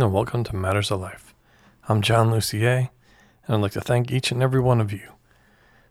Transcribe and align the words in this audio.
Evening 0.00 0.06
and 0.06 0.14
welcome 0.14 0.44
to 0.44 0.56
Matters 0.56 0.90
of 0.90 0.98
Life. 0.98 1.34
I'm 1.86 2.00
John 2.00 2.30
Lucier, 2.30 2.88
and 3.46 3.54
I'd 3.54 3.60
like 3.60 3.72
to 3.72 3.82
thank 3.82 4.10
each 4.10 4.32
and 4.32 4.42
every 4.42 4.58
one 4.58 4.80
of 4.80 4.94
you 4.94 5.12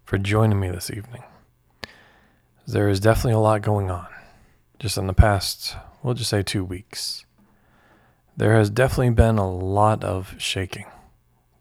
for 0.04 0.18
joining 0.18 0.60
me 0.60 0.72
this 0.72 0.90
evening. 0.90 1.22
There 2.66 2.90
is 2.90 3.00
definitely 3.00 3.34
a 3.34 3.38
lot 3.38 3.62
going 3.62 3.92
on, 3.92 4.08
just 4.80 4.98
in 4.98 5.06
the 5.06 5.14
past, 5.14 5.78
we'll 6.02 6.16
just 6.16 6.32
say 6.32 6.42
two 6.42 6.66
weeks. 6.66 7.24
There 8.36 8.56
has 8.56 8.72
definitely 8.72 9.12
been 9.12 9.38
a 9.38 9.48
lot 9.48 10.04
of 10.04 10.34
shaking 10.40 10.88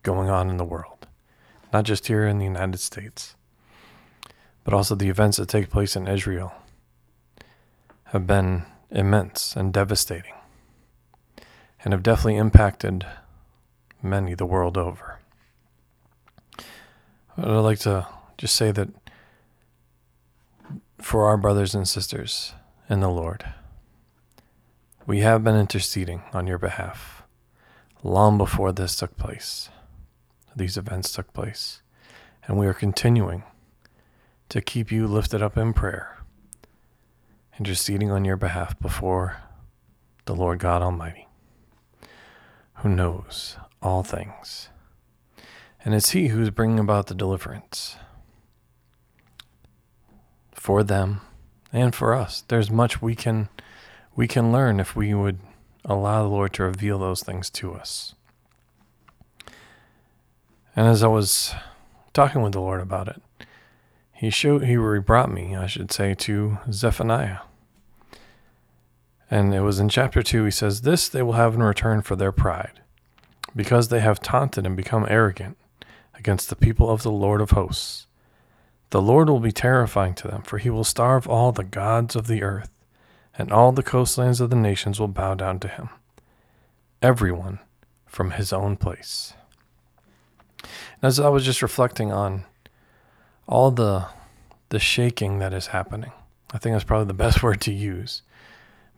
going 0.03 0.31
on 0.31 0.49
in 0.49 0.57
the 0.57 0.65
world, 0.65 1.07
not 1.71 1.85
just 1.85 2.07
here 2.07 2.27
in 2.27 2.39
the 2.39 2.47
United 2.47 2.81
States, 2.81 3.37
but 4.65 4.73
also 4.73 4.95
the 4.95 5.11
events 5.11 5.37
that 5.37 5.51
take 5.51 5.69
place 5.69 5.97
in 5.97 6.09
Israel 6.09 6.55
have 8.05 8.27
been 8.27 8.65
immense 8.91 9.55
and 9.55 9.71
devastating 9.71 10.33
and 11.85 11.93
have 11.93 12.03
definitely 12.03 12.37
impacted 12.37 13.07
many 14.03 14.35
the 14.35 14.47
world 14.47 14.77
over. 14.77 15.19
I'd 17.37 17.47
like 17.47 17.79
to 17.81 18.07
just 18.37 18.57
say 18.57 18.73
that 18.73 18.89
for 20.99 21.25
our 21.25 21.37
brothers 21.37 21.75
and 21.75 21.87
sisters 21.87 22.55
in 22.91 23.01
the 23.01 23.09
Lord, 23.09 23.45
we 25.07 25.21
have 25.21 25.45
been 25.45 25.57
interceding 25.57 26.23
on 26.33 26.47
your 26.47 26.59
behalf 26.59 27.23
long 28.03 28.39
before 28.39 28.73
this 28.73 28.97
took 28.97 29.17
place, 29.17 29.71
these 30.55 30.77
events 30.77 31.13
took 31.13 31.33
place, 31.33 31.83
and 32.47 32.59
we 32.59 32.67
are 32.67 32.75
continuing 32.75 33.45
to 34.49 34.61
keep 34.61 34.91
you 34.91 35.07
lifted 35.07 35.43
up 35.43 35.57
in 35.57 35.73
prayer, 35.73 36.19
interceding 37.59 38.11
on 38.11 38.25
your 38.25 38.37
behalf 38.37 38.79
before 38.81 39.39
the 40.25 40.35
Lord 40.35 40.59
God 40.59 40.83
Almighty 40.83 41.28
who 42.79 42.89
knows 42.89 43.57
all 43.83 44.03
things. 44.03 44.69
And 45.85 45.95
it's 45.95 46.11
He 46.11 46.29
who's 46.29 46.51
bringing 46.51 46.79
about 46.79 47.07
the 47.07 47.15
deliverance 47.15 47.97
for 50.53 50.83
them 50.83 51.21
and 51.73 51.95
for 51.95 52.15
us. 52.15 52.43
There's 52.49 52.71
much 52.71 53.01
we 53.01 53.15
can 53.15 53.49
we 54.15 54.27
can 54.27 54.51
learn 54.51 54.81
if 54.81 54.97
we 54.97 55.15
would 55.15 55.39
allow 55.85 56.23
the 56.23 56.29
Lord 56.29 56.53
to 56.55 56.65
reveal 56.65 56.99
those 56.99 57.23
things 57.23 57.49
to 57.51 57.73
us. 57.75 58.15
And 60.75 60.87
as 60.87 61.03
I 61.03 61.09
was 61.09 61.55
talking 62.13 62.43
with 62.43 62.53
the 62.53 62.61
Lord 62.61 62.81
about 62.81 63.09
it, 63.09 63.23
he 64.13 64.31
showed 64.31 64.65
he 64.65 64.77
brought 64.77 65.31
me, 65.31 65.55
I 65.55 65.67
should 65.67 65.93
say, 65.93 66.15
to 66.15 66.59
Zephaniah. 66.71 67.39
And 69.31 69.55
it 69.55 69.61
was 69.61 69.79
in 69.79 69.89
chapter 69.89 70.23
2, 70.23 70.45
he 70.45 70.51
says, 70.51 70.83
This 70.83 71.09
they 71.09 71.23
will 71.23 71.35
have 71.35 71.55
in 71.55 71.63
return 71.63 72.03
for 72.03 72.17
their 72.17 72.33
pride, 72.33 72.81
because 73.55 73.89
they 73.89 74.01
have 74.01 74.21
taunted 74.21 74.67
and 74.67 74.77
become 74.77 75.07
arrogant 75.09 75.59
against 76.15 76.49
the 76.49 76.57
people 76.57 76.91
of 76.91 77.03
the 77.03 77.13
Lord 77.13 77.41
of 77.41 77.51
hosts. 77.51 78.07
The 78.91 79.03
Lord 79.03 79.29
will 79.29 79.41
be 79.41 79.53
terrifying 79.53 80.15
to 80.15 80.29
them, 80.29 80.43
for 80.43 80.59
he 80.59 80.71
will 80.71 80.85
starve 80.85 81.29
all 81.29 81.53
the 81.53 81.65
gods 81.65 82.17
of 82.17 82.27
the 82.27 82.43
earth, 82.43 82.71
and 83.37 83.53
all 83.53 83.71
the 83.71 83.83
coastlands 83.83 84.41
of 84.41 84.49
the 84.49 84.57
nations 84.57 84.99
will 84.99 85.09
bow 85.09 85.35
down 85.35 85.61
to 85.61 85.69
him, 85.69 85.91
everyone 87.03 87.59
from 88.07 88.33
his 88.33 88.53
own 88.53 88.77
place. 88.77 89.35
As 91.03 91.21
I 91.21 91.29
was 91.29 91.45
just 91.45 91.63
reflecting 91.63 92.11
on 92.11 92.45
all 93.47 93.71
the 93.71 94.07
the 94.71 94.79
shaking 94.79 95.39
that 95.39 95.55
is 95.55 95.69
happening, 95.69 96.13
I 96.53 96.59
think 96.59 96.75
that's 96.75 96.85
probably 96.85 97.07
the 97.07 97.15
best 97.15 97.43
word 97.43 97.61
to 97.63 97.73
use 97.73 98.23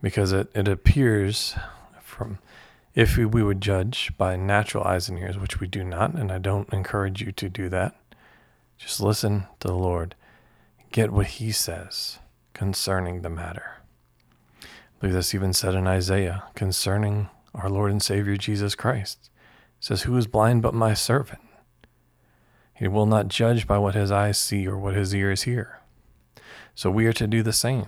because 0.03 0.33
it, 0.33 0.50
it 0.55 0.69
appears 0.69 1.55
from 2.03 2.38
if 2.94 3.16
we, 3.16 3.25
would 3.25 3.61
judge 3.61 4.12
by 4.19 4.34
natural 4.37 4.84
eyes 4.84 5.09
and 5.09 5.19
ears, 5.19 5.38
which 5.38 5.61
we 5.61 5.69
do 5.69 5.84
not, 5.84 6.15
and 6.15 6.33
I 6.33 6.38
don't 6.38 6.72
encourage 6.72 7.22
you 7.22 7.31
to 7.33 7.49
do 7.49 7.69
that, 7.69 7.94
just 8.77 9.00
listen 9.00 9.47
to 9.61 9.69
the 9.69 9.75
Lord. 9.75 10.16
Get 10.91 11.12
what 11.12 11.27
He 11.27 11.53
says 11.53 12.19
concerning 12.53 13.22
the 13.22 13.31
matter. 13.31 13.77
I 14.62 14.66
believe 14.99 15.15
that's 15.15 15.34
even 15.34 15.53
said 15.53 15.75
in 15.75 15.87
Isaiah 15.87 16.44
concerning 16.55 17.28
our 17.55 17.71
Lord 17.71 17.93
and 17.93 18.03
Savior 18.03 18.37
Jesus 18.37 18.75
Christ. 18.75 19.31
It 19.78 19.84
says, 19.84 20.03
Who 20.03 20.17
is 20.17 20.27
blind 20.27 20.62
but 20.62 20.75
my 20.75 20.94
servant? 20.94 21.41
He 22.75 22.88
will 22.88 23.06
not 23.06 23.28
judge 23.28 23.67
by 23.67 23.78
what 23.78 23.94
his 23.94 24.11
eyes 24.11 24.38
see 24.38 24.67
or 24.67 24.77
what 24.77 24.94
his 24.94 25.15
ears 25.15 25.43
hear. 25.43 25.81
So 26.75 26.91
we 26.91 27.06
are 27.06 27.12
to 27.12 27.27
do 27.27 27.43
the 27.43 27.53
same. 27.53 27.87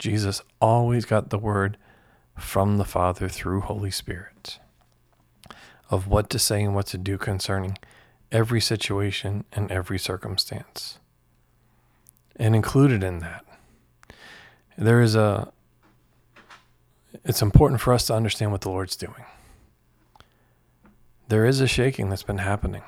Jesus 0.00 0.40
always 0.62 1.04
got 1.04 1.28
the 1.28 1.38
word 1.38 1.76
from 2.36 2.78
the 2.78 2.86
Father 2.86 3.28
through 3.28 3.60
Holy 3.60 3.90
Spirit 3.90 4.58
of 5.90 6.08
what 6.08 6.30
to 6.30 6.38
say 6.38 6.62
and 6.62 6.74
what 6.74 6.86
to 6.86 6.98
do 6.98 7.18
concerning 7.18 7.76
every 8.32 8.62
situation 8.62 9.44
and 9.52 9.70
every 9.70 9.98
circumstance. 9.98 10.98
And 12.36 12.56
included 12.56 13.04
in 13.04 13.18
that, 13.18 13.44
there 14.78 15.02
is 15.02 15.14
a, 15.14 15.52
it's 17.22 17.42
important 17.42 17.82
for 17.82 17.92
us 17.92 18.06
to 18.06 18.14
understand 18.14 18.52
what 18.52 18.62
the 18.62 18.70
Lord's 18.70 18.96
doing. 18.96 19.26
There 21.28 21.44
is 21.44 21.60
a 21.60 21.68
shaking 21.68 22.08
that's 22.08 22.22
been 22.22 22.38
happening, 22.38 22.84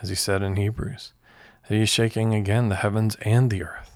as 0.00 0.08
he 0.08 0.14
said 0.14 0.40
in 0.40 0.54
Hebrews, 0.54 1.12
that 1.68 1.74
he's 1.74 1.88
shaking 1.88 2.32
again 2.32 2.68
the 2.68 2.76
heavens 2.76 3.16
and 3.22 3.50
the 3.50 3.64
earth. 3.64 3.89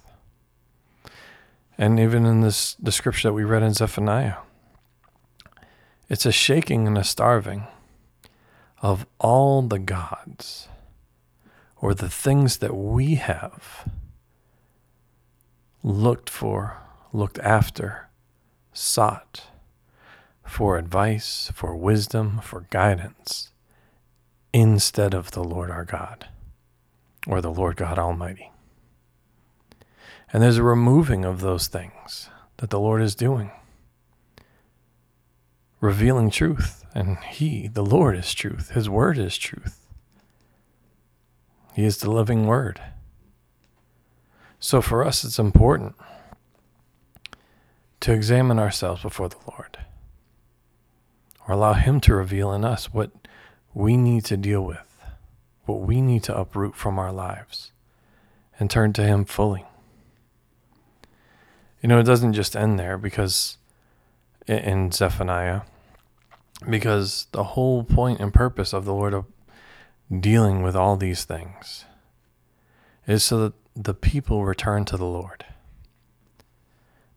And 1.76 1.98
even 1.98 2.24
in 2.24 2.40
this 2.40 2.74
the 2.74 2.92
scripture 2.92 3.28
that 3.28 3.34
we 3.34 3.44
read 3.44 3.62
in 3.62 3.74
Zephaniah, 3.74 4.36
it's 6.08 6.26
a 6.26 6.32
shaking 6.32 6.86
and 6.86 6.96
a 6.96 7.04
starving 7.04 7.66
of 8.82 9.06
all 9.18 9.62
the 9.62 9.78
gods 9.78 10.68
or 11.80 11.94
the 11.94 12.08
things 12.08 12.58
that 12.58 12.76
we 12.76 13.16
have 13.16 13.88
looked 15.82 16.30
for, 16.30 16.78
looked 17.12 17.38
after, 17.40 18.08
sought 18.72 19.48
for 20.46 20.78
advice, 20.78 21.50
for 21.54 21.74
wisdom, 21.74 22.40
for 22.42 22.66
guidance, 22.70 23.50
instead 24.52 25.14
of 25.14 25.32
the 25.32 25.42
Lord 25.42 25.70
our 25.70 25.84
God 25.84 26.28
or 27.26 27.40
the 27.40 27.52
Lord 27.52 27.76
God 27.76 27.98
Almighty. 27.98 28.50
And 30.34 30.42
there's 30.42 30.58
a 30.58 30.64
removing 30.64 31.24
of 31.24 31.42
those 31.42 31.68
things 31.68 32.28
that 32.56 32.70
the 32.70 32.80
Lord 32.80 33.00
is 33.00 33.14
doing, 33.14 33.52
revealing 35.81 36.28
truth. 36.28 36.84
And 36.92 37.19
He, 37.19 37.69
the 37.69 37.84
Lord, 37.84 38.16
is 38.16 38.34
truth. 38.34 38.70
His 38.70 38.88
word 38.88 39.16
is 39.16 39.38
truth. 39.38 39.86
He 41.72 41.84
is 41.84 41.98
the 41.98 42.10
living 42.10 42.48
word. 42.48 42.81
So 44.58 44.82
for 44.82 45.04
us, 45.04 45.22
it's 45.22 45.38
important 45.38 45.94
to 48.00 48.12
examine 48.12 48.58
ourselves 48.58 49.02
before 49.02 49.28
the 49.28 49.38
Lord 49.48 49.78
or 51.46 51.54
allow 51.54 51.75
Him 51.75 52.00
to 52.00 52.14
reveal 52.14 52.52
in 52.52 52.64
us 52.64 52.92
what 52.92 53.12
we 53.72 53.96
need 53.96 54.25
to 54.25 54.37
deal 54.37 54.64
with, 54.64 55.00
what 55.64 55.82
we 55.82 56.00
need 56.00 56.25
to 56.25 56.37
uproot 56.37 56.75
from 56.75 56.98
our 56.98 57.12
lives, 57.12 57.70
and 58.58 58.69
turn 58.69 58.92
to 58.94 59.04
Him 59.04 59.25
fully. 59.25 59.64
You 61.84 61.88
know, 61.88 61.98
it 61.98 62.04
doesn't 62.04 62.32
just 62.32 62.56
end 62.56 62.78
there 62.78 62.96
because 62.96 63.58
in 64.46 64.90
Zephaniah, 64.90 65.60
because 66.66 67.26
the 67.32 67.44
whole 67.44 67.84
point 67.84 68.20
and 68.20 68.32
purpose 68.32 68.72
of 68.72 68.86
the 68.86 68.94
Lord 68.94 69.12
of 69.12 69.26
dealing 70.10 70.62
with 70.62 70.75
all 70.75 70.96
these 70.96 71.25
things 71.25 71.84
is 73.06 73.22
so 73.22 73.36
that 73.38 73.52
the 73.76 73.92
people 73.92 74.46
return 74.46 74.86
to 74.86 74.96
the 74.96 75.04
Lord. 75.04 75.44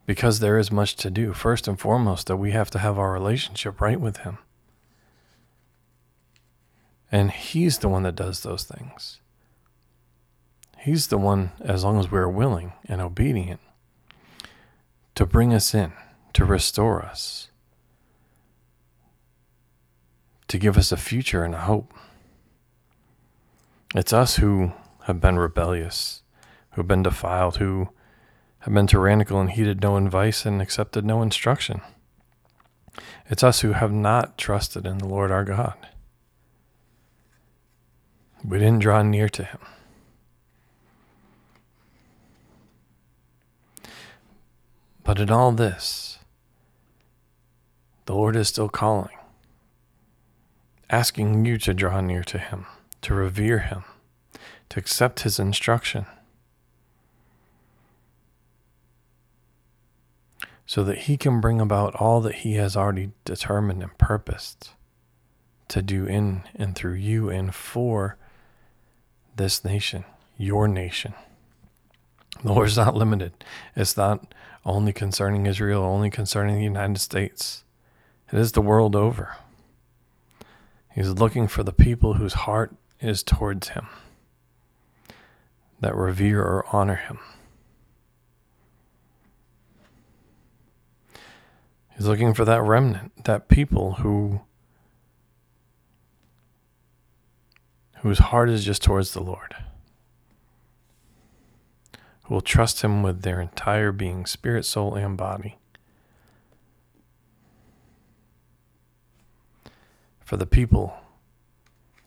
Because 0.06 0.42
there 0.42 0.58
is 0.58 0.70
much 0.70 0.98
to 0.98 1.10
do. 1.10 1.32
First 1.32 1.70
and 1.70 1.80
foremost, 1.80 2.28
that 2.28 2.36
we 2.36 2.52
have 2.52 2.70
to 2.72 2.80
have 2.80 3.00
our 3.00 3.14
relationship 3.14 3.80
right 3.80 4.02
with 4.02 4.18
Him. 4.18 4.38
And 7.10 7.32
He's 7.32 7.78
the 7.78 7.88
one 7.88 8.04
that 8.04 8.16
does 8.16 8.42
those 8.42 8.66
things. 8.66 9.22
He's 10.80 11.08
the 11.08 11.18
one, 11.18 11.54
as 11.62 11.86
long 11.86 12.02
as 12.02 12.12
we're 12.12 12.28
willing 12.28 12.74
and 12.84 13.00
obedient, 13.00 13.62
to 15.18 15.26
bring 15.26 15.52
us 15.52 15.74
in, 15.74 15.94
to 16.32 16.46
restore 16.46 17.02
us, 17.02 17.50
to 20.48 20.60
give 20.60 20.78
us 20.78 20.92
a 20.92 20.98
future 20.98 21.44
and 21.44 21.56
a 21.56 21.62
hope. 21.62 21.92
It's 23.96 24.14
us 24.14 24.36
who 24.36 24.74
have 25.06 25.20
been 25.20 25.40
rebellious, 25.40 26.22
who 26.70 26.82
have 26.82 26.88
been 26.88 27.02
defiled, 27.02 27.58
who 27.58 27.90
have 28.60 28.72
been 28.76 28.86
tyrannical 28.86 29.42
and 29.42 29.50
heeded 29.50 29.82
no 29.82 29.98
advice 29.98 30.46
and 30.46 30.62
accepted 30.62 31.04
no 31.04 31.24
instruction. 31.24 31.82
It's 33.28 33.44
us 33.44 33.62
who 33.62 33.72
have 33.72 33.92
not 33.92 34.38
trusted 34.38 34.86
in 34.86 35.00
the 35.00 35.08
Lord 35.08 35.32
our 35.32 35.44
God. 35.44 35.88
We 38.46 38.60
didn't 38.60 38.84
draw 38.84 39.02
near 39.02 39.30
to 39.30 39.44
him. 39.44 39.62
But 45.08 45.22
in 45.22 45.32
all 45.32 45.54
this, 45.54 46.20
the 48.08 48.14
Lord 48.14 48.36
is 48.36 48.50
still 48.50 48.68
calling, 48.68 49.16
asking 50.90 51.46
you 51.46 51.58
to 51.60 51.74
draw 51.74 52.02
near 52.02 52.26
to 52.26 52.38
Him, 52.38 52.66
to 53.04 53.14
revere 53.14 53.60
Him, 53.60 53.86
to 54.68 54.80
accept 54.82 55.22
His 55.22 55.40
instruction, 55.40 56.08
so 60.66 60.84
that 60.84 60.98
He 60.98 61.16
can 61.16 61.40
bring 61.40 61.62
about 61.62 61.96
all 61.96 62.20
that 62.20 62.36
He 62.36 62.56
has 62.56 62.76
already 62.76 63.12
determined 63.24 63.82
and 63.82 63.98
purposed 63.98 64.72
to 65.70 65.82
do 65.82 66.06
in 66.06 66.44
and 66.54 66.76
through 66.76 66.96
you 66.96 67.30
and 67.30 67.56
for 67.56 68.18
this 69.38 69.64
nation, 69.64 70.04
your 70.38 70.68
nation. 70.68 71.14
The 72.44 72.54
Lord 72.54 72.68
is 72.68 72.78
not 72.78 72.96
limited. 72.96 73.44
It's 73.76 73.98
not 73.98 74.34
only 74.66 74.94
concerning 74.94 75.46
Israel, 75.46 75.84
only 75.84 76.10
concerning 76.10 76.56
the 76.56 76.64
United 76.64 77.00
States. 77.00 77.64
It 78.32 78.38
is 78.38 78.52
the 78.52 78.62
world 78.62 78.96
over. 78.96 79.38
He's 80.94 81.10
looking 81.10 81.48
for 81.48 81.64
the 81.64 81.74
people 81.74 82.16
whose 82.16 82.34
heart 82.34 82.76
is 83.00 83.24
towards 83.24 83.70
Him, 83.70 83.88
that 85.80 85.96
revere 85.96 86.42
or 86.42 86.66
honor 86.72 86.96
Him. 86.96 87.20
He's 91.96 92.08
looking 92.08 92.34
for 92.34 92.46
that 92.46 92.62
remnant, 92.62 93.26
that 93.26 93.48
people 93.48 93.94
who 93.94 94.42
whose 98.02 98.20
heart 98.20 98.50
is 98.50 98.64
just 98.64 98.84
towards 98.84 99.14
the 99.14 99.22
Lord, 99.22 99.56
who 102.28 102.34
will 102.34 102.42
trust 102.42 102.82
Him 102.82 103.02
with 103.04 103.22
their 103.22 103.42
entire 103.42 103.92
being, 103.92 104.26
spirit, 104.26 104.66
soul, 104.66 104.96
and 104.96 105.18
body. 105.18 105.58
For 110.24 110.38
the 110.38 110.46
people 110.46 110.98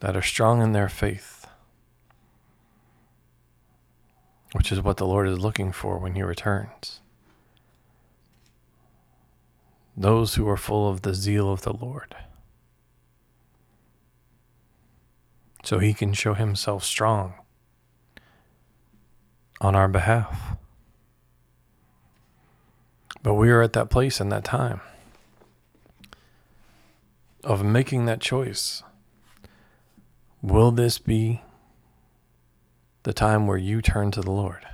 that 0.01 0.17
are 0.17 0.23
strong 0.23 0.63
in 0.63 0.73
their 0.73 0.89
faith, 0.89 1.47
which 4.53 4.71
is 4.71 4.83
what 4.83 4.99
the 4.99 5.07
Lord 5.07 5.29
is 5.29 5.39
looking 5.39 5.73
for 5.73 5.99
when 5.99 6.15
He 6.15 6.23
returns. 6.23 7.01
Those 9.97 10.35
who 10.35 10.49
are 10.49 10.57
full 10.57 10.89
of 10.89 11.03
the 11.03 11.15
zeal 11.15 11.51
of 11.51 11.63
the 11.63 11.73
Lord. 11.73 12.15
so 15.65 15.79
he 15.79 15.95
can 15.95 16.13
show 16.13 16.35
himself 16.35 16.85
strong 16.85 17.35
on 19.61 19.77
our 19.77 19.89
behalf. 19.89 20.57
But 23.23 23.35
we 23.35 23.51
are 23.51 23.63
at 23.63 23.75
that 23.75 23.91
place 23.91 24.21
in 24.21 24.31
that 24.31 24.45
time 24.45 24.81
of 27.45 27.63
making 27.65 28.07
that 28.07 28.21
choice. 28.21 28.83
Will 30.43 30.71
this 30.71 30.99
be 30.99 31.43
the 33.03 33.13
time 33.13 33.47
where 33.47 33.59
you 33.59 33.83
turn 33.83 34.11
to 34.13 34.23
the 34.23 34.31
Lord? 34.31 34.67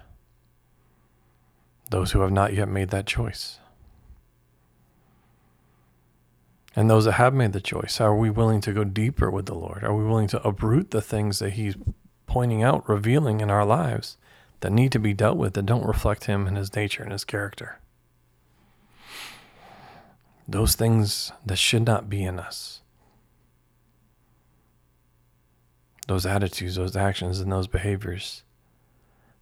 Those 1.90 2.12
who 2.12 2.20
have 2.20 2.32
not 2.32 2.54
yet 2.54 2.68
made 2.68 2.90
that 2.90 3.06
choice. 3.06 3.58
And 6.74 6.90
those 6.90 7.06
that 7.06 7.12
have 7.12 7.32
made 7.32 7.52
the 7.52 7.60
choice, 7.60 8.00
are 8.00 8.14
we 8.14 8.28
willing 8.28 8.60
to 8.60 8.72
go 8.72 8.84
deeper 8.84 9.30
with 9.30 9.46
the 9.46 9.54
Lord? 9.54 9.82
Are 9.82 9.94
we 9.94 10.04
willing 10.04 10.28
to 10.28 10.46
uproot 10.46 10.90
the 10.90 11.00
things 11.00 11.38
that 11.38 11.54
He's 11.54 11.74
pointing 12.26 12.62
out, 12.62 12.88
revealing 12.88 13.40
in 13.40 13.50
our 13.50 13.64
lives 13.64 14.18
that 14.60 14.72
need 14.72 14.92
to 14.92 14.98
be 14.98 15.14
dealt 15.14 15.36
with 15.36 15.54
that 15.54 15.66
don't 15.66 15.86
reflect 15.86 16.24
Him 16.24 16.46
and 16.46 16.56
His 16.56 16.74
nature 16.74 17.02
and 17.02 17.12
His 17.12 17.24
character? 17.24 17.78
Those 20.48 20.74
things 20.74 21.32
that 21.44 21.56
should 21.56 21.84
not 21.84 22.08
be 22.08 22.22
in 22.22 22.38
us. 22.38 22.80
Those 26.06 26.24
attitudes, 26.24 26.76
those 26.76 26.96
actions, 26.96 27.40
and 27.40 27.50
those 27.50 27.66
behaviors 27.66 28.44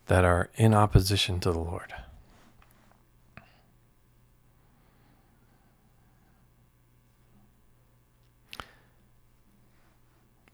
that 0.06 0.24
are 0.24 0.48
in 0.56 0.72
opposition 0.72 1.40
to 1.40 1.52
the 1.52 1.58
Lord. 1.58 1.94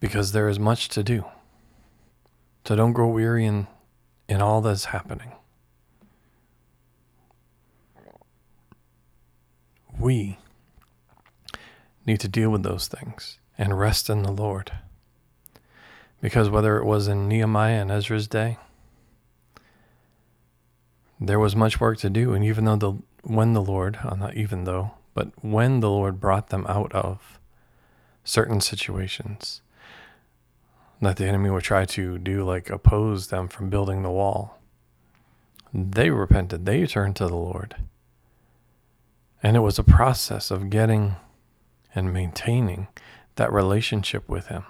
because 0.01 0.33
there 0.33 0.49
is 0.49 0.59
much 0.59 0.89
to 0.89 1.03
do. 1.03 1.25
So 2.65 2.75
don't 2.75 2.93
grow 2.93 3.09
weary 3.09 3.45
in, 3.45 3.67
in 4.31 4.41
all 4.41 4.61
that's 4.61 4.87
happening. 4.87 5.33
We 9.99 10.39
need 12.07 12.21
to 12.21 12.29
deal 12.29 12.49
with 12.51 12.63
those 12.63 12.87
things 12.87 13.39
and 13.59 13.79
rest 13.79 14.09
in 14.09 14.23
the 14.23 14.31
Lord. 14.31 14.73
Because 16.23 16.49
whether 16.49 16.79
it 16.79 16.85
was 16.85 17.09
in 17.09 17.29
Nehemiah 17.29 17.81
and 17.81 17.91
Ezra's 17.91 18.29
day, 18.29 18.57
there 21.19 21.41
was 21.41 21.57
much 21.57 21.81
work 21.81 21.99
to 21.99 22.09
do. 22.09 22.33
And 22.33 22.45
even 22.45 22.65
though 22.65 22.77
the 22.77 22.93
when 23.23 23.53
the 23.53 23.63
Lord, 23.63 23.99
uh, 24.03 24.15
not 24.15 24.37
even 24.37 24.65
though, 24.65 24.93
but 25.13 25.29
when 25.43 25.81
the 25.81 25.91
Lord 25.91 26.21
brought 26.21 26.49
them 26.49 26.65
out 26.69 26.93
of 26.93 27.39
certain 28.25 28.61
situations, 28.61 29.61
that 31.01 31.17
the 31.17 31.27
enemy 31.27 31.51
would 31.51 31.63
try 31.63 31.85
to 31.85 32.19
do, 32.19 32.45
like 32.45 32.69
oppose 32.69 33.29
them 33.29 33.49
from 33.49 33.71
building 33.71 34.03
the 34.03 34.11
wall. 34.11 34.59
They 35.73 36.11
repented, 36.11 36.67
they 36.67 36.87
turned 36.87 37.17
to 37.17 37.27
the 37.27 37.37
Lord. 37.37 37.77
And 39.43 39.57
it 39.57 39.61
was 39.61 39.79
a 39.79 39.85
process 39.85 40.51
of 40.51 40.69
getting 40.69 41.17
and 41.95 42.13
maintaining 42.13 42.89
that 43.37 43.53
relationship 43.53 44.29
with 44.29 44.49
Him. 44.49 44.65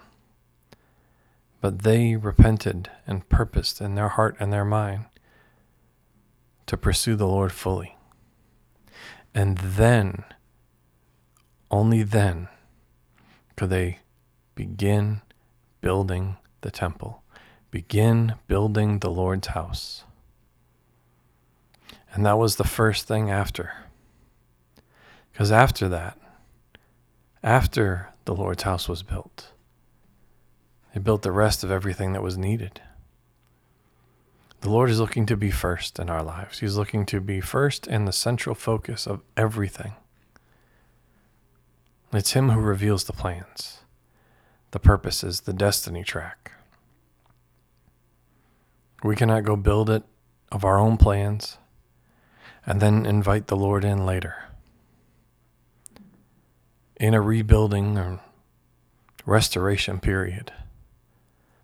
But 1.61 1.81
they 1.81 2.17
repented 2.17 2.91
and 3.07 3.29
purposed 3.29 3.81
in 3.81 3.95
their 3.95 4.09
heart 4.09 4.37
and 4.39 4.53
their 4.53 4.65
mind 4.65 5.07
to 6.67 6.77
pursue 6.77 7.17
the 7.17 7.27
Lord 7.27 7.53
fully. 7.53 7.97
And 9.35 9.59
then, 9.59 10.25
only 11.71 12.03
then, 12.03 12.49
could 13.57 13.71
they 13.71 13.99
begin 14.55 15.23
building 15.81 16.37
the 16.61 16.71
temple. 16.71 17.23
Begin 17.71 18.35
building 18.49 18.99
the 18.99 19.11
Lord's 19.11 19.49
house. 19.49 20.05
And 22.13 22.27
that 22.27 22.39
was 22.39 22.57
the 22.57 22.65
first 22.65 23.07
thing 23.07 23.31
after. 23.31 23.73
Because 25.33 25.53
after 25.53 25.89
that, 25.89 26.19
after 27.43 28.09
the 28.25 28.35
Lord's 28.35 28.65
house 28.65 28.89
was 28.89 29.03
built, 29.03 29.53
they 30.93 31.01
built 31.01 31.23
the 31.23 31.33
rest 31.33 31.63
of 31.63 31.71
everything 31.71 32.13
that 32.13 32.23
was 32.23 32.37
needed. 32.37 32.81
The 34.61 34.71
Lord 34.71 34.91
is 34.91 35.01
looking 35.01 35.25
to 35.27 35.37
be 35.37 35.51
first 35.51 35.99
in 35.99 36.11
our 36.11 36.23
lives. 36.23 36.59
He's 36.59 36.77
looking 36.77 37.07
to 37.07 37.21
be 37.21 37.41
first 37.41 37.87
in 37.87 38.05
the 38.05 38.13
central 38.13 38.55
focus 38.55 39.07
of 39.07 39.23
everything. 39.37 39.95
It's 42.13 42.33
Him 42.33 42.51
who 42.51 42.61
reveals 42.61 43.05
the 43.05 43.13
plans 43.13 43.81
the 44.71 44.79
purpose 44.79 45.25
is 45.25 45.41
the 45.41 45.53
destiny 45.53 46.05
track. 46.05 46.53
We 49.03 49.17
cannot 49.17 49.45
go 49.45 49.57
build 49.57 49.91
it 49.91 50.05
of 50.53 50.65
our 50.65 50.79
own 50.79 50.97
plans 50.97 51.59
and 52.67 52.81
then 52.81 53.07
invite 53.07 53.47
the 53.49 53.57
Lord 53.57 53.85
in 53.85 54.05
later. 54.05 54.37
In 56.97 57.15
a 57.15 57.21
rebuilding 57.21 57.97
or 57.97 58.21
restoration 59.25 60.01
period, 60.01 60.53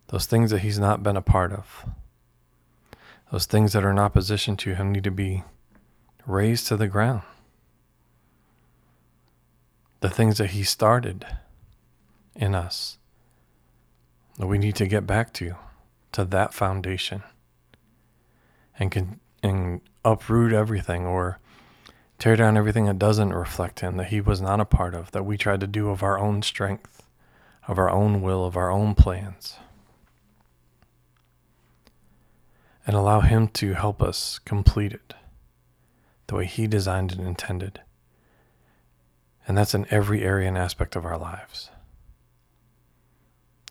those 0.09 0.27
things 0.27 0.51
that 0.51 0.61
He's 0.61 0.79
not 0.79 1.03
been 1.03 1.17
a 1.17 1.23
part 1.23 1.53
of, 1.53 1.87
those 3.31 3.45
things 3.45 3.73
that 3.73 3.85
are 3.85 3.91
in 3.91 3.99
opposition 3.99 4.57
to 4.59 4.75
Him 4.75 4.93
need 4.93 5.05
to 5.05 5.11
be 5.11 5.45
razed 6.27 6.67
to 6.69 6.77
the 6.77 6.89
ground. 6.89 7.23
The 10.01 10.11
things 10.11 10.39
that 10.39 10.51
He 10.51 10.63
started 10.63 11.27
in 12.39 12.55
us. 12.55 12.99
That 14.39 14.47
we 14.47 14.59
need 14.59 14.77
to 14.77 14.87
get 14.87 15.07
back 15.07 15.33
to, 15.35 15.55
to 16.13 16.25
that 16.25 16.53
foundation 16.53 17.23
and 18.79 18.91
can 18.91 19.21
and 19.43 19.81
uproot 20.05 20.53
everything 20.53 21.07
or 21.07 21.39
tear 22.19 22.37
down 22.37 22.57
everything 22.57 22.87
that 22.87 22.99
doesn't 22.99 23.33
reflect 23.33 23.81
him 23.81 23.97
that 23.97 24.09
he 24.09 24.21
was 24.21 24.41
not 24.41 24.61
a 24.61 24.65
part 24.65 24.95
of 24.95 25.13
that 25.13 25.25
we 25.25 25.37
tried 25.37 25.61
to 25.61 25.67
do 25.67 25.91
of 25.91 26.03
our 26.03 26.19
own 26.19 26.43
strength 26.43 27.07
of 27.69 27.79
our 27.79 27.91
own 27.91 28.23
will 28.23 28.45
of 28.45 28.57
our 28.57 28.71
own 28.71 28.95
plans. 28.95 29.57
And 32.87 32.95
allow 32.95 33.21
him 33.21 33.49
to 33.49 33.75
help 33.75 34.01
us 34.01 34.39
complete 34.39 34.93
it 34.93 35.15
the 36.29 36.37
way 36.37 36.47
he 36.47 36.67
designed 36.69 37.13
and 37.13 37.27
intended. 37.27 37.81
And 39.47 39.59
that's 39.59 39.75
in 39.75 39.87
every 39.91 40.23
area 40.23 40.49
and 40.49 40.59
aspect 40.59 40.95
of 40.95 41.05
our 41.05 41.19
lives 41.19 41.71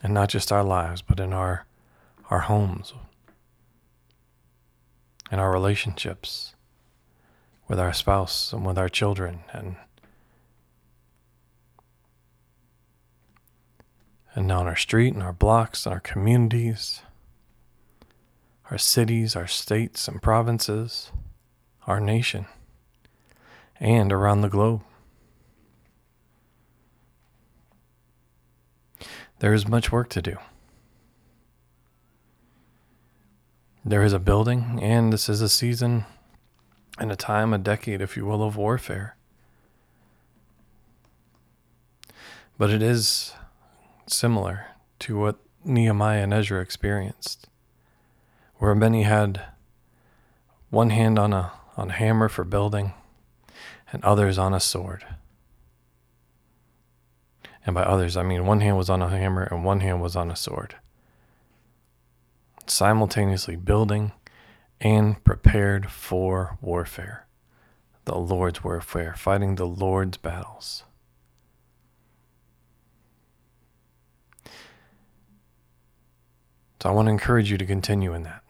and 0.05 0.13
not 0.13 0.29
just 0.29 0.51
our 0.51 0.63
lives, 0.63 1.01
but 1.01 1.19
in 1.19 1.33
our, 1.33 1.65
our 2.29 2.41
homes, 2.41 2.93
in 5.31 5.39
our 5.39 5.51
relationships. 5.51 6.53
With 7.67 7.79
our 7.79 7.91
spouse 7.91 8.53
and 8.53 8.63
with 8.63 8.77
our 8.77 8.87
children 8.87 9.39
and 9.51 9.77
and 14.35 14.51
on 14.51 14.67
our 14.67 14.75
street 14.75 15.15
and 15.15 15.23
our 15.23 15.33
blocks 15.33 15.87
and 15.87 15.93
our 15.93 15.99
communities, 15.99 17.01
our 18.69 18.77
cities, 18.77 19.35
our 19.35 19.47
states 19.47 20.07
and 20.07 20.21
provinces, 20.21 21.11
our 21.87 21.99
nation, 21.99 22.45
and 23.79 24.13
around 24.13 24.41
the 24.41 24.49
globe. 24.49 24.83
There 29.39 29.53
is 29.53 29.67
much 29.67 29.91
work 29.91 30.09
to 30.09 30.21
do. 30.21 30.37
There 33.83 34.03
is 34.03 34.13
a 34.13 34.19
building, 34.19 34.79
and 34.81 35.13
this 35.13 35.29
is 35.29 35.41
a 35.41 35.49
season 35.49 36.05
and 36.97 37.11
a 37.11 37.15
time, 37.15 37.53
a 37.53 37.57
decade, 37.57 38.01
if 38.01 38.17
you 38.17 38.25
will, 38.25 38.41
of 38.41 38.55
warfare. 38.55 39.15
But 42.57 42.69
it 42.69 42.81
is 42.81 43.33
similar 44.07 44.67
to 44.99 45.17
what 45.19 45.39
Nehemiah 45.63 46.23
and 46.23 46.33
Ezra 46.33 46.61
experienced, 46.61 47.47
where 48.55 48.73
many 48.73 49.03
had 49.03 49.41
one 50.69 50.89
hand 50.89 51.19
on 51.19 51.33
a, 51.33 51.51
on 51.75 51.89
hammer 51.89 52.29
for 52.29 52.43
building 52.43 52.93
and 53.91 54.03
others 54.03 54.37
on 54.37 54.53
a 54.53 54.59
sword. 54.59 55.05
And 57.65 57.73
by 57.73 57.83
others, 57.83 58.15
I 58.15 58.23
mean 58.23 58.45
one 58.45 58.61
hand 58.61 58.77
was 58.77 58.89
on 58.89 59.01
a 59.01 59.09
hammer 59.09 59.43
and 59.43 59.65
one 59.65 59.79
hand 59.79 60.01
was 60.01 60.15
on 60.15 60.29
a 60.29 60.35
sword. 60.35 60.75
Simultaneously 62.67 63.55
building 63.55 64.11
and 64.79 65.23
prepared 65.23 65.89
for 65.89 66.57
warfare, 66.61 67.25
the 68.05 68.15
Lord's 68.15 68.63
warfare, 68.63 69.15
fighting 69.15 69.55
the 69.55 69.65
Lord's 69.65 70.17
battles. 70.17 70.83
So 76.81 76.89
I 76.89 76.93
want 76.93 77.07
to 77.07 77.11
encourage 77.11 77.49
you 77.49 77.57
to 77.57 77.65
continue 77.65 78.13
in 78.13 78.21
that. 78.23 78.43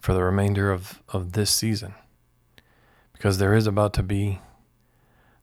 For 0.00 0.14
the 0.14 0.24
remainder 0.24 0.72
of, 0.72 1.00
of 1.08 1.32
this 1.32 1.50
season. 1.50 1.94
Because 3.12 3.38
there 3.38 3.54
is 3.54 3.68
about 3.68 3.92
to 3.94 4.02
be 4.02 4.40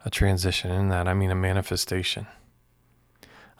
a 0.05 0.09
transition 0.09 0.71
in 0.71 0.89
that. 0.89 1.07
I 1.07 1.13
mean, 1.13 1.31
a 1.31 1.35
manifestation 1.35 2.27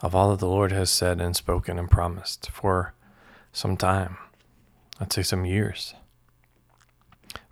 of 0.02 0.14
all 0.14 0.32
that 0.32 0.40
the 0.40 0.48
Lord 0.48 0.72
has 0.72 0.90
said 0.90 1.22
and 1.22 1.36
spoken 1.36 1.80
and 1.80 1.90
promised 1.90 2.50
for 2.52 2.94
some 3.52 3.78
time. 3.78 4.18
I'd 5.00 5.14
say 5.14 5.24
some 5.24 5.46
years. 5.46 5.96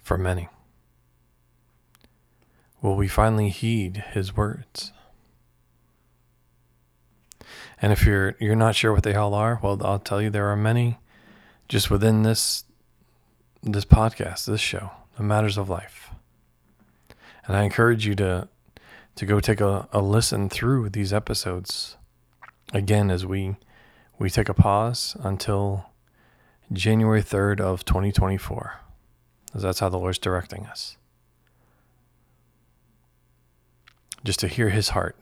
For 0.01 0.17
many. 0.17 0.50
Will 2.81 2.95
we 2.95 3.07
finally 3.07 3.50
heed 3.50 4.03
his 4.12 4.36
words? 4.36 4.91
And 7.81 7.91
if 7.91 8.05
you're 8.05 8.36
you're 8.39 8.55
not 8.55 8.75
sure 8.75 8.93
what 8.93 9.03
they 9.03 9.15
all 9.15 9.33
are, 9.33 9.60
well, 9.62 9.79
I'll 9.86 10.00
tell 10.00 10.21
you 10.21 10.29
there 10.29 10.50
are 10.50 10.55
many 10.55 10.98
just 11.67 11.89
within 11.89 12.24
this 12.24 12.65
this 13.63 13.86
podcast, 13.86 14.45
this 14.45 14.62
show, 14.62 14.91
the 15.17 15.24
matters 15.24 15.57
of 15.57 15.69
life. 15.69 16.10
And 17.45 17.55
I 17.55 17.63
encourage 17.63 18.05
you 18.05 18.15
to 18.15 18.50
to 19.15 19.25
go 19.25 19.39
take 19.39 19.62
a, 19.62 19.88
a 19.91 20.01
listen 20.01 20.50
through 20.50 20.89
these 20.89 21.13
episodes 21.13 21.98
again 22.74 23.12
as 23.12 23.25
we 23.25 23.56
we 24.18 24.30
take 24.30 24.50
a 24.50 24.53
pause 24.53 25.18
until 25.22 25.89
January 26.72 27.24
3rd 27.24 27.60
of 27.60 27.84
2024. 27.86 28.80
Because 29.46 29.63
that's 29.63 29.80
how 29.80 29.89
the 29.89 29.98
Lord's 29.98 30.20
directing 30.20 30.68
us. 30.68 30.96
Just 34.24 34.39
to 34.39 34.48
hear 34.48 34.70
his 34.70 34.89
heart 34.89 35.18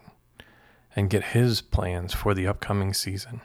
and 0.96 1.10
get 1.10 1.24
his 1.24 1.62
plans 1.62 2.13
for 2.13 2.34
the 2.34 2.46
upcoming 2.46 2.93
season, 2.93 3.41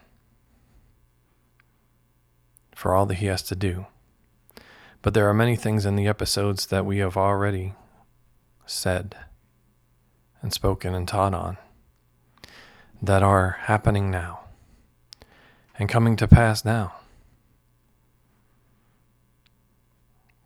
for 2.75 2.93
all 2.93 3.07
that 3.07 3.15
he 3.15 3.27
has 3.27 3.43
to 3.45 3.55
do. 3.55 3.87
But 5.03 5.15
there 5.15 5.29
are 5.29 5.35
many 5.35 5.55
things 5.55 5.87
in 5.87 5.95
the 5.95 6.09
episodes 6.09 6.67
that 6.67 6.85
we 6.85 6.99
have 6.99 7.17
already 7.17 7.75
said 8.67 9.17
and 10.45 10.53
spoken 10.53 10.95
and 10.95 11.09
taught 11.09 11.33
on 11.33 11.57
that 13.01 13.23
are 13.23 13.57
happening 13.63 14.11
now 14.11 14.41
and 15.79 15.89
coming 15.89 16.17
to 16.17 16.29
pass 16.29 16.67
now 16.67 16.97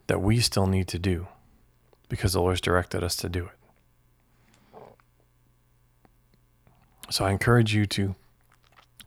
that 0.06 0.22
we 0.22 0.38
still 0.38 0.68
need 0.68 0.86
to 0.86 1.00
do 1.00 1.26
because 2.08 2.32
the 2.32 2.40
Lord's 2.40 2.60
directed 2.60 3.02
us 3.02 3.16
to 3.16 3.28
do 3.28 3.46
it. 4.76 4.80
So 7.10 7.24
I 7.24 7.32
encourage 7.32 7.74
you 7.74 7.84
to 7.86 8.14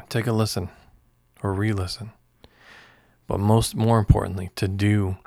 take 0.10 0.27
a 0.27 0.33
listen 0.33 0.67
or 1.41 1.53
re 1.53 1.71
listen, 1.71 2.12
but 3.27 3.39
most 3.39 3.75
more 3.75 3.98
importantly, 3.98 4.50
to 4.57 4.67
do 4.67 5.19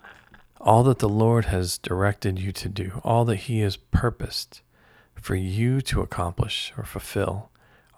all 0.60 0.82
that 0.82 0.98
the 0.98 1.08
Lord 1.08 1.46
has 1.46 1.78
directed 1.78 2.38
you 2.38 2.52
to 2.52 2.68
do, 2.68 3.00
all 3.02 3.24
that 3.24 3.36
He 3.36 3.60
has 3.60 3.78
purposed 3.78 4.60
for 5.24 5.34
you 5.34 5.80
to 5.80 6.02
accomplish 6.02 6.70
or 6.76 6.84
fulfill 6.84 7.48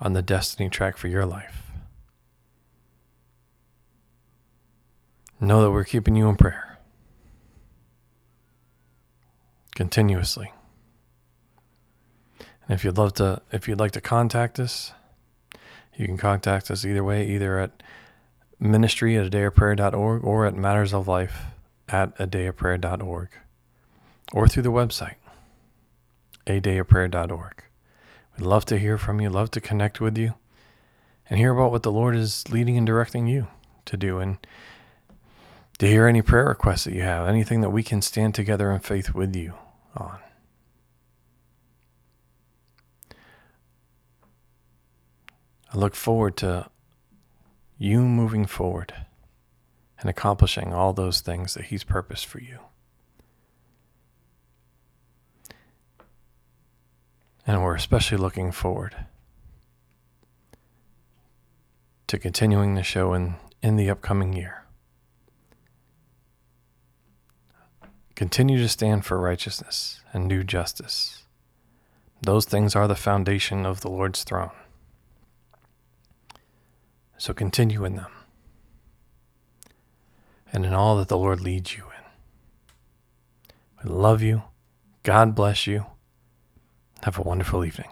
on 0.00 0.12
the 0.12 0.22
destiny 0.22 0.70
track 0.70 0.96
for 0.96 1.08
your 1.08 1.26
life. 1.26 1.72
Know 5.40 5.60
that 5.62 5.72
we're 5.72 5.82
keeping 5.82 6.14
you 6.14 6.28
in 6.28 6.36
prayer 6.36 6.78
continuously. 9.74 10.52
And 12.38 12.78
if 12.78 12.84
you'd 12.84 12.96
love 12.96 13.14
to, 13.14 13.42
if 13.50 13.66
you'd 13.66 13.80
like 13.80 13.90
to 13.92 14.00
contact 14.00 14.60
us, 14.60 14.92
you 15.96 16.06
can 16.06 16.18
contact 16.18 16.70
us 16.70 16.84
either 16.84 17.02
way, 17.02 17.28
either 17.28 17.58
at 17.58 17.82
ministry 18.60 19.16
at 19.16 19.26
a 19.26 19.30
dayofprayer.org 19.30 20.22
or 20.22 20.46
at 20.46 20.54
matters 20.54 20.94
of 20.94 21.08
life 21.08 21.46
at 21.88 22.12
a 22.20 22.26
dayofprayer.org 22.28 23.30
or 24.32 24.46
through 24.46 24.62
the 24.62 24.70
website, 24.70 25.16
a 26.46 26.60
dayofprayer.org. 26.60 27.64
We'd 28.36 28.46
love 28.46 28.64
to 28.66 28.78
hear 28.78 28.98
from 28.98 29.20
you, 29.20 29.30
love 29.30 29.50
to 29.52 29.60
connect 29.60 30.00
with 30.00 30.16
you, 30.18 30.34
and 31.28 31.38
hear 31.38 31.52
about 31.52 31.70
what 31.70 31.82
the 31.82 31.92
Lord 31.92 32.14
is 32.14 32.48
leading 32.50 32.76
and 32.76 32.86
directing 32.86 33.26
you 33.26 33.48
to 33.86 33.96
do, 33.96 34.18
and 34.18 34.38
to 35.78 35.86
hear 35.86 36.06
any 36.06 36.22
prayer 36.22 36.46
requests 36.46 36.84
that 36.84 36.94
you 36.94 37.02
have, 37.02 37.28
anything 37.28 37.60
that 37.60 37.70
we 37.70 37.82
can 37.82 38.02
stand 38.02 38.34
together 38.34 38.70
in 38.70 38.80
faith 38.80 39.14
with 39.14 39.34
you 39.34 39.54
on. 39.96 40.18
I 45.72 45.78
look 45.78 45.94
forward 45.94 46.36
to 46.38 46.70
you 47.78 48.00
moving 48.00 48.46
forward 48.46 48.94
and 50.00 50.08
accomplishing 50.08 50.72
all 50.72 50.92
those 50.92 51.20
things 51.20 51.54
that 51.54 51.66
He's 51.66 51.84
purposed 51.84 52.26
for 52.26 52.40
you. 52.40 52.60
And 57.46 57.62
we're 57.62 57.76
especially 57.76 58.18
looking 58.18 58.50
forward 58.50 58.96
to 62.08 62.18
continuing 62.18 62.74
the 62.74 62.82
show 62.82 63.14
in, 63.14 63.36
in 63.62 63.76
the 63.76 63.90
upcoming 63.90 64.32
year. 64.32 64.64
Continue 68.14 68.58
to 68.58 68.68
stand 68.68 69.04
for 69.04 69.20
righteousness 69.20 70.00
and 70.12 70.28
do 70.28 70.42
justice. 70.42 71.24
Those 72.22 72.46
things 72.46 72.74
are 72.74 72.88
the 72.88 72.94
foundation 72.94 73.66
of 73.66 73.82
the 73.82 73.90
Lord's 73.90 74.24
throne. 74.24 74.52
So 77.18 77.34
continue 77.34 77.84
in 77.84 77.96
them 77.96 78.10
and 80.52 80.64
in 80.64 80.72
all 80.72 80.96
that 80.96 81.08
the 81.08 81.18
Lord 81.18 81.40
leads 81.40 81.76
you 81.76 81.84
in. 81.84 81.90
We 83.84 83.94
love 83.94 84.22
you. 84.22 84.44
God 85.02 85.34
bless 85.34 85.66
you. 85.66 85.86
Have 87.02 87.18
a 87.18 87.22
wonderful 87.22 87.64
evening. 87.64 87.88